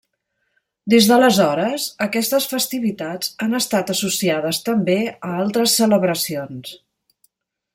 Des 0.91 1.07
d'aleshores 1.09 1.83
aquestes 2.05 2.47
festivitats 2.53 3.29
han 3.45 3.53
estat 3.59 3.93
associades 3.95 4.61
també 4.71 4.97
a 5.13 5.33
altres 5.45 5.77
celebracions. 5.83 6.73